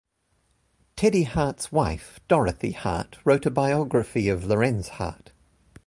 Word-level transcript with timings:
Teddy 0.95 1.25
Hart's 1.25 1.71
wife, 1.71 2.19
Dorothy 2.27 2.71
Hart, 2.71 3.19
wrote 3.23 3.45
a 3.45 3.51
biography 3.51 4.29
of 4.29 4.45
Lorenz 4.47 4.87
Hart. 4.97 5.31